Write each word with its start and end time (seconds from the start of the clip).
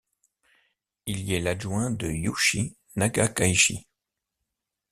Il 1.05 1.19
y 1.19 1.35
est 1.35 1.39
l'adjoint 1.39 1.91
de 1.91 2.07
Yuichi 2.09 2.75
Nakagaichi. 2.95 3.87